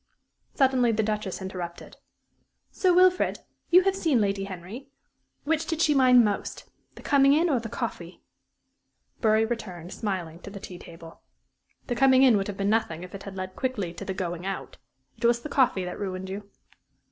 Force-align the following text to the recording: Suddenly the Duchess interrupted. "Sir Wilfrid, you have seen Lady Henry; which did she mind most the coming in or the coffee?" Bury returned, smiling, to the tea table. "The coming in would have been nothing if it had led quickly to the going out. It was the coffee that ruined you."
Suddenly 0.55 0.93
the 0.93 1.03
Duchess 1.03 1.43
interrupted. 1.43 1.97
"Sir 2.71 2.91
Wilfrid, 2.91 3.41
you 3.69 3.83
have 3.83 3.95
seen 3.95 4.19
Lady 4.19 4.45
Henry; 4.45 4.89
which 5.43 5.67
did 5.67 5.79
she 5.79 5.93
mind 5.93 6.25
most 6.25 6.67
the 6.95 7.03
coming 7.03 7.33
in 7.33 7.51
or 7.51 7.59
the 7.59 7.69
coffee?" 7.69 8.23
Bury 9.19 9.45
returned, 9.45 9.93
smiling, 9.93 10.39
to 10.39 10.49
the 10.49 10.59
tea 10.59 10.79
table. 10.79 11.21
"The 11.85 11.93
coming 11.93 12.23
in 12.23 12.35
would 12.37 12.47
have 12.47 12.57
been 12.57 12.71
nothing 12.71 13.03
if 13.03 13.13
it 13.13 13.21
had 13.21 13.35
led 13.35 13.55
quickly 13.55 13.93
to 13.93 14.03
the 14.03 14.15
going 14.15 14.43
out. 14.43 14.77
It 15.19 15.25
was 15.25 15.41
the 15.41 15.49
coffee 15.49 15.85
that 15.85 15.99
ruined 15.99 16.29
you." 16.31 16.49